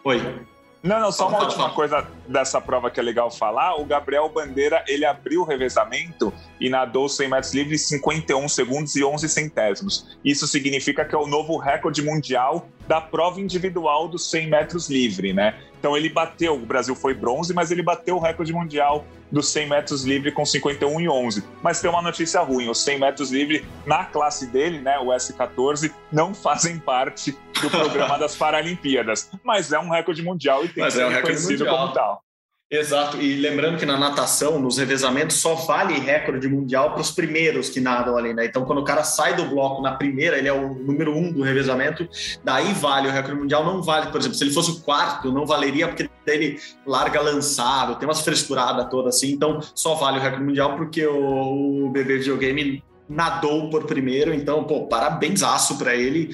[0.04, 0.44] Oi.
[0.84, 3.80] Não, não, só uma última coisa dessa prova que é legal falar.
[3.80, 9.02] O Gabriel Bandeira, ele abriu o revezamento e nadou 100 metros livres 51 segundos e
[9.02, 10.18] 11 centésimos.
[10.26, 15.32] Isso significa que é o novo recorde mundial da prova individual dos 100 metros livre,
[15.32, 15.58] né?
[15.80, 19.68] Então ele bateu, o Brasil foi bronze, mas ele bateu o recorde mundial dos 100
[19.68, 21.44] metros livre com 51 e 11.
[21.64, 25.92] Mas tem uma notícia ruim, os 100 metros livre na classe dele, né, o S14,
[26.12, 30.82] não fazem parte do programa das Paralimpíadas, mas é um recorde mundial e tem que
[30.82, 32.24] é ser é um reconhecido como tal.
[32.76, 37.70] Exato, e lembrando que na natação, nos revezamentos, só vale recorde mundial para os primeiros
[37.70, 38.48] que nadam ali, né?
[38.48, 41.44] Então, quando o cara sai do bloco na primeira, ele é o número um do
[41.44, 42.10] revezamento,
[42.44, 45.46] daí vale o recorde mundial, não vale, por exemplo, se ele fosse o quarto, não
[45.46, 50.44] valeria, porque ele larga lançado, tem umas frescuradas todas assim, então só vale o recorde
[50.44, 55.42] mundial porque o, o bebê videogame nadou por primeiro, então, pô, parabéns
[55.78, 56.32] para ele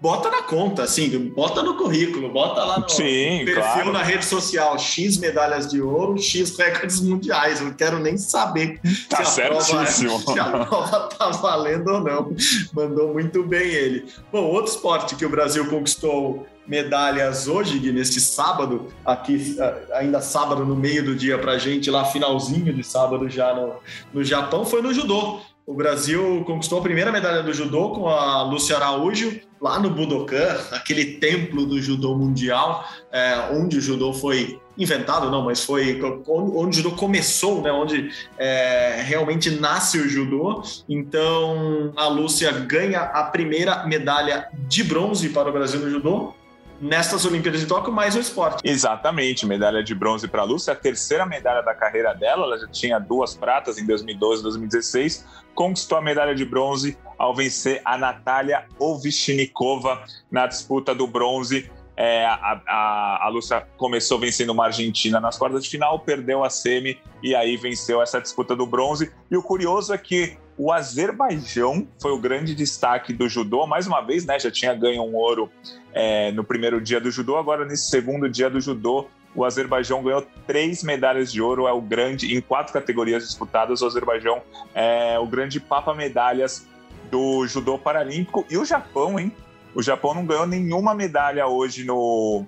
[0.00, 3.92] bota na conta, assim, bota no currículo, bota lá no Sim, perfil claro.
[3.92, 7.60] na rede social, X medalhas de ouro, X recordes mundiais.
[7.60, 12.00] Eu não quero nem saber tá se, a prova, se a prova tá valendo ou
[12.00, 12.36] não.
[12.72, 14.06] Mandou muito bem ele.
[14.32, 19.56] Bom, outro esporte que o Brasil conquistou medalhas hoje, neste sábado, aqui
[19.92, 23.74] ainda sábado no meio do dia pra gente, lá finalzinho de sábado já no,
[24.12, 25.40] no Japão, foi no judô.
[25.66, 30.60] O Brasil conquistou a primeira medalha do judô com a Lúcia Araújo, lá no Budokan,
[30.70, 36.78] aquele templo do judô mundial, é, onde o judô foi inventado, não, mas foi onde
[36.78, 40.62] o judô começou, né, onde é, realmente nasce o judô.
[40.88, 46.32] Então, a Lúcia ganha a primeira medalha de bronze para o Brasil no judô
[46.80, 48.60] nestas Olimpíadas de Tóquio, mais o esporte.
[48.64, 52.68] Exatamente, medalha de bronze para a Lúcia, a terceira medalha da carreira dela, ela já
[52.68, 57.96] tinha duas pratas em 2012 e 2016, conquistou a medalha de bronze ao vencer a
[57.96, 61.70] Natália Ovchnikova na disputa do bronze.
[61.98, 66.50] É, a, a, a Lúcia começou vencendo uma Argentina nas quartas de final, perdeu a
[66.50, 69.10] semi e aí venceu essa disputa do bronze.
[69.30, 74.00] E o curioso é que o Azerbaijão foi o grande destaque do judô, mais uma
[74.00, 74.38] vez, né?
[74.38, 75.50] Já tinha ganho um ouro
[75.92, 80.26] é, no primeiro dia do judô, agora nesse segundo dia do judô, o Azerbaijão ganhou
[80.46, 84.40] três medalhas de ouro, é o grande, em quatro categorias disputadas, o Azerbaijão
[84.74, 86.66] é o grande papa medalhas
[87.10, 88.46] do judô paralímpico.
[88.50, 89.30] E o Japão, hein?
[89.74, 92.46] O Japão não ganhou nenhuma medalha hoje no,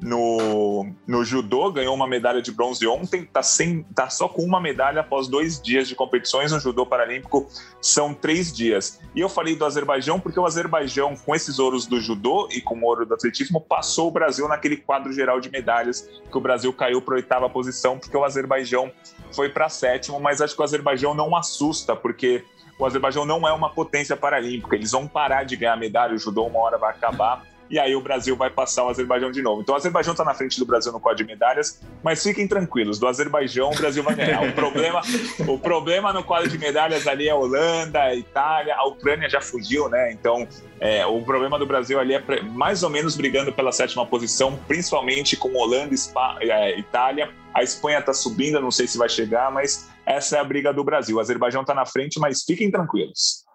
[0.00, 3.40] no, no judô, ganhou uma medalha de bronze ontem, está
[3.94, 7.48] tá só com uma medalha após dois dias de competições no judô paralímpico,
[7.80, 9.00] são três dias.
[9.14, 12.78] E eu falei do Azerbaijão porque o Azerbaijão, com esses ouros do judô e com
[12.78, 16.72] o ouro do atletismo, passou o Brasil naquele quadro geral de medalhas, que o Brasil
[16.72, 18.92] caiu para oitava posição, porque o Azerbaijão
[19.32, 22.44] foi para sétimo, mas acho que o Azerbaijão não assusta, porque
[22.78, 26.44] o Azerbaijão não é uma potência paralímpica, eles vão parar de ganhar medalha, o judô
[26.44, 29.62] uma hora vai acabar e aí o Brasil vai passar o Azerbaijão de novo.
[29.62, 32.98] Então o Azerbaijão está na frente do Brasil no quadro de medalhas, mas fiquem tranquilos,
[32.98, 34.42] do Azerbaijão o Brasil vai ganhar.
[34.42, 35.00] O problema,
[35.46, 39.40] o problema no quadro de medalhas ali é a Holanda, a Itália, a Ucrânia já
[39.40, 40.12] fugiu, né?
[40.12, 40.46] Então
[40.80, 45.36] é, o problema do Brasil ali é mais ou menos brigando pela sétima posição, principalmente
[45.36, 47.30] com Holanda, Spa, é, Itália.
[47.52, 50.84] A Espanha está subindo, não sei se vai chegar, mas essa é a briga do
[50.84, 51.16] Brasil.
[51.16, 53.47] O Azerbaijão está na frente, mas fiquem tranquilos.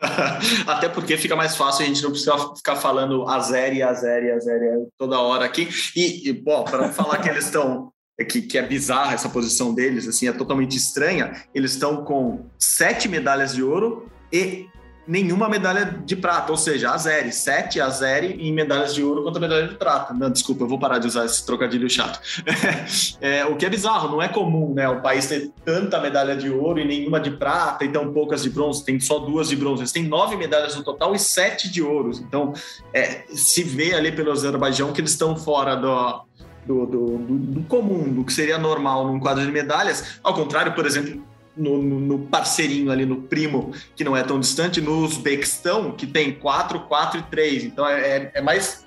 [0.66, 4.34] Até porque fica mais fácil, a gente não precisa ficar falando a zero, a zero,
[4.34, 5.68] a zero toda hora aqui.
[5.94, 7.92] E, e bom, para falar que eles estão.
[8.28, 11.44] Que, que é bizarra essa posição deles, assim, é totalmente estranha.
[11.54, 14.66] Eles estão com sete medalhas de ouro e
[15.08, 19.24] nenhuma medalha de prata, ou seja, a zero, sete a zero em medalhas de ouro
[19.24, 20.12] contra medalha de prata.
[20.12, 22.20] Não, desculpa, eu vou parar de usar esse trocadilho chato.
[23.18, 24.86] é, o que é bizarro, não é comum, né?
[24.86, 28.50] O país ter tanta medalha de ouro e nenhuma de prata e tão poucas de
[28.50, 29.90] bronze, tem só duas de bronze.
[29.90, 32.20] Têm nove medalhas no total e sete de ouros.
[32.20, 32.52] Então,
[32.92, 36.22] é, se vê ali pelo Azerbaijão que eles estão fora do,
[36.66, 40.18] do, do, do comum, do que seria normal num quadro de medalhas.
[40.22, 41.26] Ao contrário, por exemplo,
[41.58, 46.32] no, no, parceirinho ali, no primo, que não é tão distante, no Uzbequistão, que tem
[46.32, 47.64] 4, 4 e 3.
[47.64, 48.86] Então é, é, é mais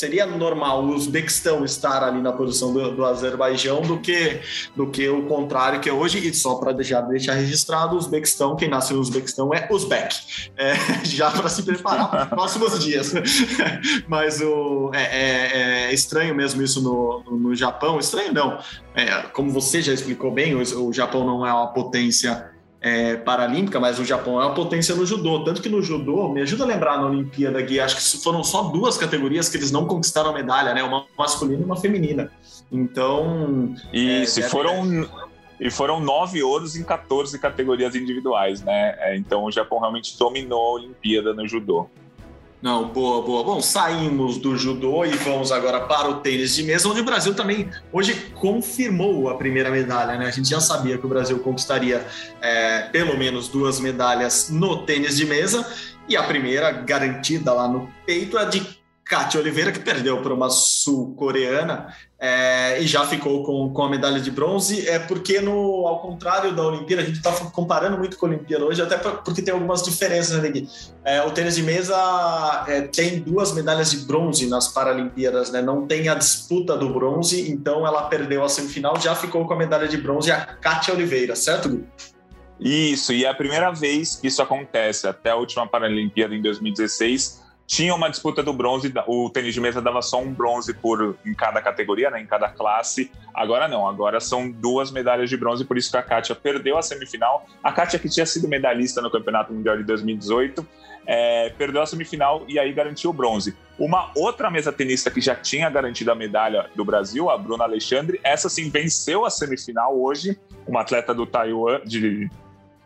[0.00, 4.40] seria normal o Uzbequistão estar ali na posição do, do Azerbaijão do que,
[4.74, 6.26] do que o contrário que é hoje.
[6.26, 10.16] E só para deixar, deixar registrado, o Uzbequistão, quem nasce no Uzbequistão é Uzbek.
[10.56, 13.12] É, já para se preparar para os próximos dias.
[14.08, 17.98] Mas o, é, é, é, estranho mesmo isso no, no, Japão.
[17.98, 18.58] Estranho não.
[18.94, 23.78] É, como você já explicou bem, o, o Japão não é uma potência é, paralímpica,
[23.78, 25.44] mas o Japão é uma potência no judô.
[25.44, 28.62] Tanto que no judô, me ajuda a lembrar na Olimpíada, Gui, acho que foram só
[28.62, 30.82] duas categorias que eles não conquistaram a medalha, né?
[30.82, 32.30] Uma masculina e uma feminina.
[32.72, 33.74] Então.
[33.92, 35.06] Isso, é, e foram.
[35.62, 38.94] E foram nove ouros em 14 categorias individuais, né?
[38.98, 41.86] É, então o Japão realmente dominou a Olimpíada no judô.
[42.62, 43.42] Não, boa, boa.
[43.42, 47.34] Bom, saímos do judô e vamos agora para o tênis de mesa, onde o Brasil
[47.34, 50.26] também hoje confirmou a primeira medalha, né?
[50.26, 52.06] A gente já sabia que o Brasil conquistaria
[52.42, 55.66] é, pelo menos duas medalhas no tênis de mesa
[56.06, 58.79] e a primeira garantida lá no peito é de
[59.10, 64.20] Kátia Oliveira, que perdeu para uma sul-coreana é, e já ficou com, com a medalha
[64.20, 68.26] de bronze, é porque, no, ao contrário da Olimpíada, a gente está comparando muito com
[68.26, 70.52] a Olimpíada hoje, até porque tem algumas diferenças, né,
[71.04, 75.60] é, O tênis de mesa é, tem duas medalhas de bronze nas Paralimpíadas, né?
[75.60, 79.56] Não tem a disputa do bronze, então ela perdeu a semifinal, já ficou com a
[79.56, 81.84] medalha de bronze a Kátia Oliveira, certo, Gui?
[82.60, 85.08] Isso, e é a primeira vez que isso acontece.
[85.08, 87.39] Até a última Paralimpíada em 2016
[87.70, 91.32] tinha uma disputa do bronze, o tênis de mesa dava só um bronze por em
[91.32, 93.12] cada categoria, né, em cada classe.
[93.32, 96.82] Agora não, agora são duas medalhas de bronze, por isso que a Kátia perdeu a
[96.82, 97.46] semifinal.
[97.62, 100.66] A Kátia, que tinha sido medalhista no Campeonato Mundial de 2018,
[101.06, 103.56] é, perdeu a semifinal e aí garantiu o bronze.
[103.78, 108.18] Uma outra mesa tenista que já tinha garantido a medalha do Brasil, a Bruna Alexandre,
[108.24, 112.28] essa sim venceu a semifinal hoje, uma atleta do Taiwan, de,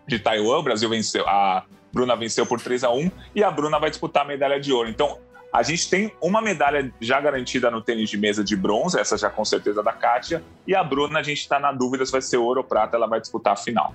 [0.06, 3.78] de Taiwan, o Brasil venceu, a Bruna venceu por 3 a 1 e a Bruna
[3.78, 4.90] vai disputar a medalha de ouro.
[4.90, 5.18] Então,
[5.52, 9.30] a gente tem uma medalha já garantida no tênis de mesa de bronze, essa já
[9.30, 12.38] com certeza da Kátia, e a Bruna a gente está na dúvida se vai ser
[12.38, 13.94] ouro ou prata, ela vai disputar a final.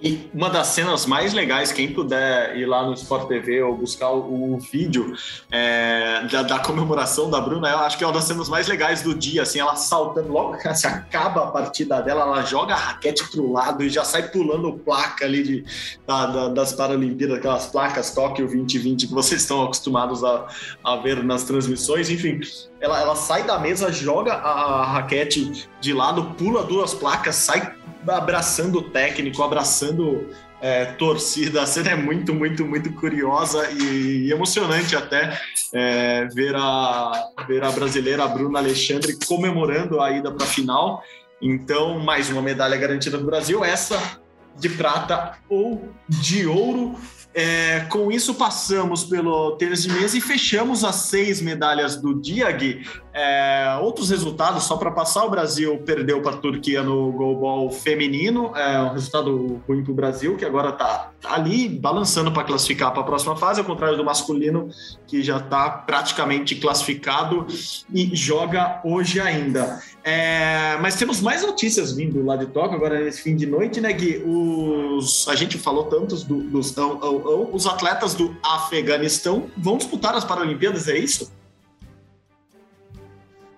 [0.00, 4.10] E uma das cenas mais legais, quem puder ir lá no Sport TV ou buscar
[4.10, 5.14] o, o vídeo
[5.50, 9.00] é, da, da, comemoração da Bruna, eu acho que é uma das cenas mais legais
[9.00, 12.76] do dia, assim, ela saltando, logo que se acaba a partida dela, ela joga a
[12.76, 15.64] raquete pro lado e já sai pulando placa ali de,
[16.06, 20.46] da, da, das Paralimpíadas, aquelas placas Tóquio 2020 que vocês estão acostumados a,
[20.84, 22.38] a ver nas transmissões, enfim,
[22.80, 27.74] ela, ela sai da mesa, joga a, a raquete de lado, pula duas placas, sai
[28.08, 30.28] abraçando o técnico, abraçando
[30.60, 31.62] é, torcida.
[31.62, 35.40] A cena é muito, muito, muito curiosa e, emocionante até
[35.72, 41.02] é, ver, a, ver a brasileira Bruna Alexandre comemorando a ida para a final.
[41.40, 44.20] Então, mais uma medalha garantida do Brasil, essa
[44.58, 46.94] de prata ou de ouro.
[47.38, 52.46] É, com isso, passamos pelo tênis de mesa e fechamos as seis medalhas do dia.
[53.12, 58.56] É, outros resultados, só para passar, o Brasil perdeu para a Turquia no goalball feminino,
[58.56, 62.92] é um resultado ruim para o Brasil, que agora está tá ali balançando para classificar
[62.92, 64.68] para a próxima fase, ao contrário do masculino,
[65.06, 67.46] que já está praticamente classificado
[67.92, 69.80] e joga hoje ainda.
[70.04, 73.92] É, mas temos mais notícias vindo lá de Tóquio, agora nesse fim de noite, né,
[73.92, 74.22] Gui?
[74.24, 76.74] Os, a gente falou tantos do, dos
[77.52, 81.32] os atletas do Afeganistão vão disputar as Paralimpíadas, é isso?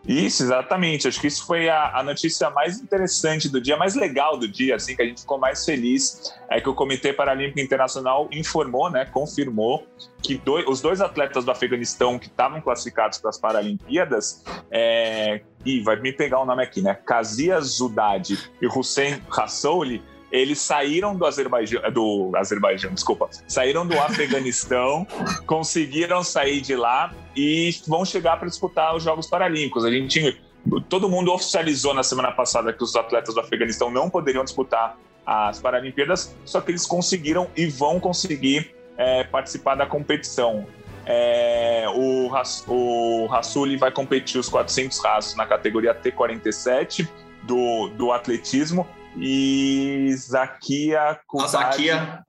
[0.09, 1.07] Isso, exatamente.
[1.07, 4.77] Acho que isso foi a, a, notícia mais interessante do dia, mais legal do dia,
[4.77, 9.05] assim, que a gente ficou mais feliz, é que o Comitê Paralímpico Internacional informou, né,
[9.05, 9.87] confirmou
[10.23, 15.81] que dois, os dois atletas do Afeganistão que estavam classificados para as Paralimpíadas, é, e
[15.81, 18.31] vai me pegar o nome aqui, né, Kazia Zudad
[18.62, 25.07] e Hussein Rassouli, eles saíram do Azerbaijão, do Azerbaijão, desculpa, saíram do Afeganistão,
[25.47, 29.85] conseguiram sair de lá e vão chegar para disputar os Jogos Paralímpicos.
[29.85, 30.41] A gente,
[30.88, 35.61] todo mundo oficializou na semana passada que os atletas do Afeganistão não poderiam disputar as
[35.61, 40.67] Paralimpíadas, só que eles conseguiram e vão conseguir é, participar da competição.
[41.05, 42.31] É, o,
[42.67, 47.09] o Rassuli vai competir os 400 raços na categoria T47
[47.45, 51.90] do, do atletismo e Zakia Kudade.
[51.90, 52.23] A.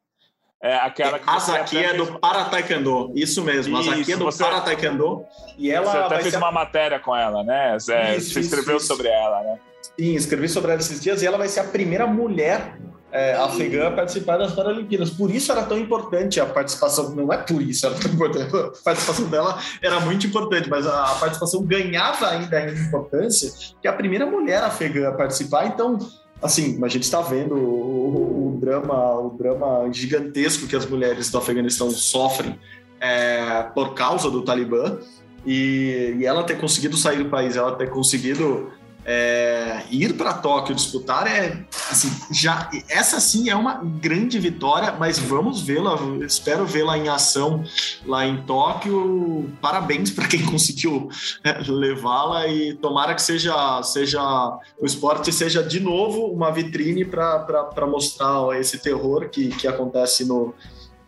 [0.61, 1.29] É aquela que.
[1.29, 3.13] A Zakia é do Para Taekwondo.
[3.15, 3.77] Isso mesmo.
[3.77, 4.43] A Zakia do você...
[4.43, 5.25] Para Taekwondo.
[5.57, 5.91] E ela.
[5.91, 6.37] Você até fez ser...
[6.37, 7.79] uma matéria com ela, né?
[7.79, 9.59] Você, isso, você escreveu isso, sobre ela, né?
[9.97, 12.77] Sim, escrevi sobre ela esses dias e ela vai ser a primeira mulher
[13.11, 15.09] é, afegã a participar das Paralimpíadas.
[15.09, 18.83] Por isso era tão importante a participação, não é por isso era tão importante, a
[18.83, 24.25] participação dela era muito importante, mas a participação ganhava ainda em importância, que a primeira
[24.25, 25.97] mulher afegã a participar, então
[26.41, 31.37] assim, a gente está vendo o, o, drama, o drama gigantesco que as mulheres do
[31.37, 32.57] Afeganistão sofrem
[32.99, 34.99] é, por causa do Talibã.
[35.45, 38.71] E, e, ela ter conseguido sair do país, ela ter conseguido
[39.11, 45.17] é, ir para Tóquio disputar é assim, já essa sim é uma grande vitória, mas
[45.17, 47.63] vamos vê-la, espero vê-la em ação
[48.05, 49.49] lá em Tóquio.
[49.59, 51.09] Parabéns para quem conseguiu
[51.43, 54.21] é, levá-la e tomara que seja seja
[54.79, 60.53] o esporte seja de novo uma vitrine para mostrar esse terror que, que acontece no,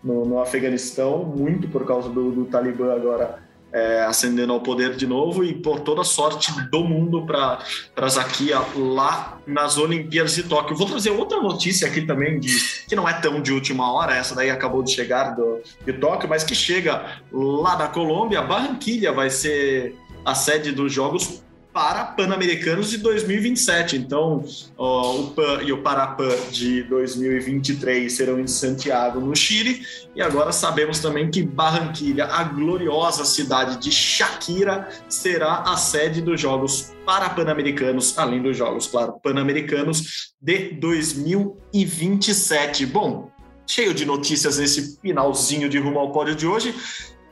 [0.04, 5.08] no, no Afeganistão, muito por causa do, do Talibã agora é, ascendendo ao poder de
[5.08, 10.76] novo e por toda a sorte do mundo para Zakia lá nas Olimpíadas de Tóquio.
[10.76, 12.58] Vou trazer outra notícia aqui também, de,
[12.88, 16.30] que não é tão de última hora, essa daí acabou de chegar do, de Tóquio,
[16.30, 18.42] mas que chega lá da Colômbia.
[18.42, 19.96] Barranquilha vai ser
[20.26, 21.42] a sede dos Jogos
[21.74, 23.98] para Pan-Americanos de 2027.
[23.98, 24.44] Então,
[24.78, 29.82] ó, o PAN e o Parapan de 2023 serão em Santiago, no Chile.
[30.16, 36.40] E agora sabemos também que Barranquilha, a gloriosa cidade de Shakira, será a sede dos
[36.40, 42.86] Jogos para Pan-Americanos, além dos Jogos, claro, Pan-Americanos de 2027.
[42.86, 43.32] Bom,
[43.66, 46.76] cheio de notícias nesse finalzinho de rumo ao pódio de hoje.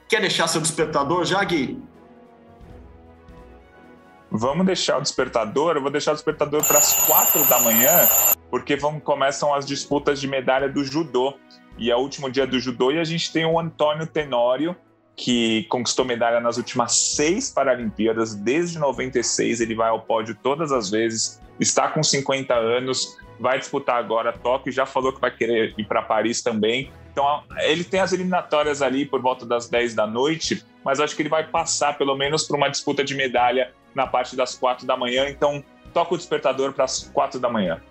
[0.07, 1.77] Quer deixar seu despertador já, Gui?
[4.32, 8.07] Vamos deixar o despertador, eu vou deixar o despertador para as quatro da manhã,
[8.49, 11.34] porque vão, começam as disputas de medalha do judô.
[11.77, 14.75] E é o último dia do judô e a gente tem o Antônio Tenório,
[15.15, 20.89] que conquistou medalha nas últimas seis Paralimpíadas, desde 96 ele vai ao pódio todas as
[20.89, 25.86] vezes, está com 50 anos, vai disputar agora Tóquio, já falou que vai querer ir
[25.86, 26.91] para Paris também.
[27.11, 31.21] Então ele tem as eliminatórias ali por volta das 10 da noite, mas acho que
[31.21, 34.95] ele vai passar pelo menos por uma disputa de medalha na parte das quatro da
[34.95, 35.29] manhã.
[35.29, 35.63] Então,
[35.93, 37.81] toca o despertador para as quatro da manhã.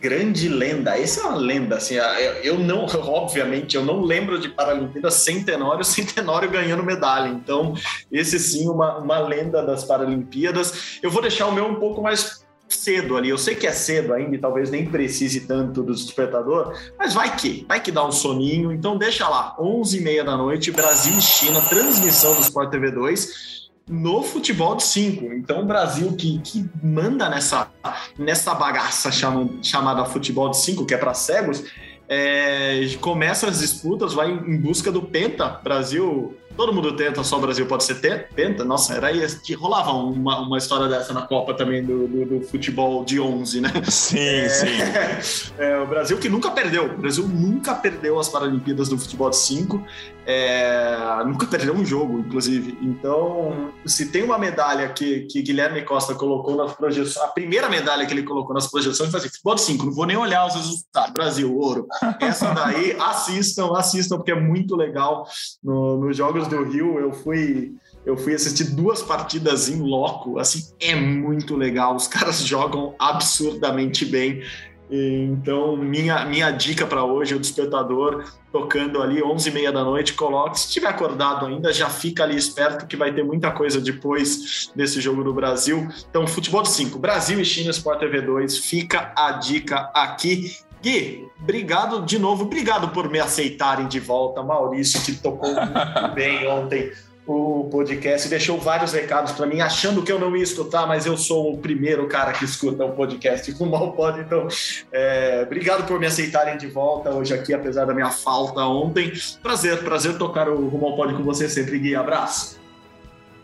[0.00, 1.94] Grande lenda, essa é uma lenda, assim,
[2.42, 7.74] eu não, obviamente, eu não lembro de Paralimpíadas sem Tenório, sem Tenório ganhando medalha, então
[8.10, 10.98] esse sim, uma, uma lenda das Paralimpíadas.
[11.00, 13.28] Eu vou deixar o meu um pouco mais cedo ali.
[13.28, 17.36] Eu sei que é cedo ainda e talvez nem precise tanto do despertador, mas vai
[17.36, 18.72] que, vai que dá um soninho.
[18.72, 24.22] Então deixa lá, 11h30 da noite, Brasil e China, transmissão do Sport TV 2 no
[24.22, 25.32] futebol de cinco.
[25.32, 27.70] Então, o Brasil que, que manda nessa,
[28.18, 31.64] nessa bagaça chama, chamada futebol de cinco, que é para cegos,
[32.08, 35.48] é, começa as disputas, vai em busca do Penta.
[35.62, 38.64] Brasil Todo mundo tenta, só o Brasil pode ser penta.
[38.64, 42.40] Nossa, era aí que rolava uma, uma história dessa na Copa também do, do, do
[42.42, 43.70] futebol de 11, né?
[43.88, 45.52] Sim, é, sim.
[45.58, 46.86] É, o Brasil que nunca perdeu.
[46.86, 49.82] O Brasil nunca perdeu as Paralimpíadas do futebol de 5.
[50.24, 50.96] É,
[51.26, 52.78] nunca perdeu um jogo, inclusive.
[52.80, 58.06] Então, se tem uma medalha que, que Guilherme Costa colocou nas projeções, a primeira medalha
[58.06, 60.54] que ele colocou nas projeções foi assim: futebol de 5, não vou nem olhar os
[60.54, 61.12] resultados.
[61.12, 61.86] Brasil, ouro.
[62.20, 65.26] Essa daí, assistam, assistam, porque é muito legal
[65.62, 70.60] no, nos jogos do Rio, eu fui eu fui assistir duas partidas em loco, assim,
[70.80, 74.42] é muito legal, os caras jogam absurdamente bem.
[74.90, 80.66] Então, minha, minha dica para hoje, o despertador tocando ali 11h30 da noite, coloque, se
[80.66, 85.24] estiver acordado ainda, já fica ali esperto que vai ter muita coisa depois desse jogo
[85.24, 85.88] do Brasil.
[86.10, 90.58] Então, futebol de 5, Brasil e China Sport TV 2, fica a dica aqui.
[90.82, 94.42] Gui, obrigado de novo, obrigado por me aceitarem de volta.
[94.42, 95.72] Maurício, que tocou muito
[96.14, 96.92] bem ontem
[97.26, 101.16] o podcast, deixou vários recados para mim, achando que eu não ia escutar, mas eu
[101.16, 104.20] sou o primeiro cara que escuta o podcast com mal pode.
[104.20, 104.48] Então,
[104.90, 109.12] é, obrigado por me aceitarem de volta hoje aqui, apesar da minha falta ontem.
[109.40, 111.94] Prazer, prazer tocar o Rumo ao Pod com você sempre, Gui.
[111.94, 112.60] Abraço.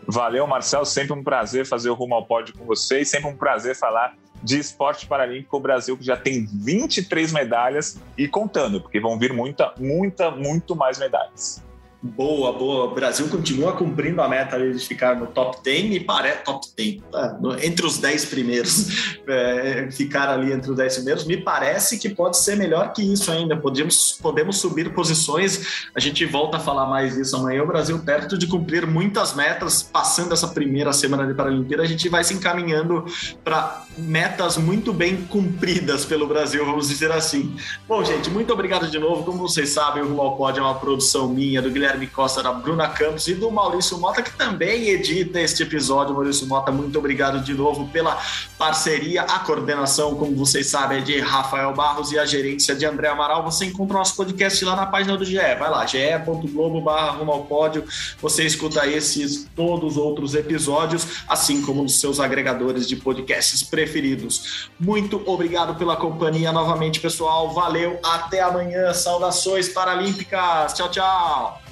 [0.05, 0.83] Valeu, Marcel.
[0.83, 3.09] Sempre um prazer fazer o Rumo ao Pod com vocês.
[3.09, 8.27] Sempre um prazer falar de esporte paralímpico, o Brasil que já tem 23 medalhas e
[8.27, 11.61] contando, porque vão vir muita, muita, muito mais medalhas.
[12.01, 12.85] Boa, boa.
[12.85, 17.01] O Brasil continua cumprindo a meta de ficar no top 10 e parece top 10,
[17.11, 17.37] tá?
[17.61, 21.25] entre os 10 primeiros, é, ficar ali entre os 10 primeiros.
[21.25, 23.57] Me parece que pode ser melhor que isso ainda.
[23.57, 25.89] Podemos, podemos subir posições.
[25.93, 27.63] A gente volta a falar mais disso amanhã.
[27.63, 32.07] O Brasil, perto de cumprir muitas metas, passando essa primeira semana de Paralimpíada, a gente
[32.07, 33.03] vai se encaminhando
[33.43, 37.53] para metas muito bem cumpridas pelo Brasil, vamos dizer assim.
[37.85, 39.25] Bom, gente, muito obrigado de novo.
[39.25, 42.43] Como vocês sabem, o Rumo ao Pod é uma produção minha, do Guilherme Guilherme Costa,
[42.43, 46.13] da Bruna Campos e do Maurício Mota, que também edita este episódio.
[46.13, 48.19] Maurício Mota, muito obrigado de novo pela
[48.57, 49.23] parceria.
[49.23, 53.43] A coordenação, como vocês sabem, é de Rafael Barros e a gerência de André Amaral.
[53.43, 55.37] Você encontra o nosso podcast lá na página do GE.
[55.37, 57.83] Vai lá, ge.globo barra ao pódio.
[58.21, 64.69] Você escuta esses todos os outros episódios, assim como nos seus agregadores de podcasts preferidos.
[64.79, 67.51] Muito obrigado pela companhia novamente, pessoal.
[67.51, 68.93] Valeu, até amanhã.
[68.93, 70.73] Saudações paralímpicas.
[70.73, 71.68] Tchau, tchau.